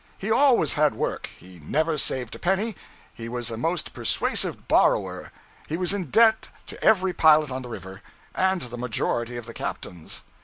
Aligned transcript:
He 0.17 0.31
always 0.31 0.73
had 0.73 0.95
work, 0.95 1.27
he 1.27 1.59
never 1.61 1.95
saved 1.95 2.33
a 2.33 2.39
penny, 2.39 2.75
he 3.13 3.29
was 3.29 3.51
a 3.51 3.55
most 3.55 3.93
persuasive 3.93 4.67
borrower, 4.67 5.31
he 5.69 5.77
was 5.77 5.93
in 5.93 6.05
debt 6.09 6.49
to 6.65 6.83
every 6.83 7.13
pilot 7.13 7.51
on 7.51 7.61
the 7.61 7.69
river, 7.69 8.01
and 8.33 8.61
to 8.63 8.67
the 8.67 8.79
majority 8.79 9.37
of 9.37 9.45
the 9.45 9.53
captains. 9.53 10.23